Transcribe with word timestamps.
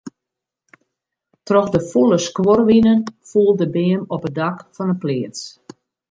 Troch 1.47 1.67
de 1.73 1.79
fûle 1.89 2.17
skuorwinen 2.27 2.99
foel 3.29 3.53
de 3.59 3.67
beam 3.75 3.99
op 4.15 4.23
it 4.29 4.35
dak 4.39 4.57
fan 4.75 4.89
'e 4.93 4.97
pleats. 5.01 5.41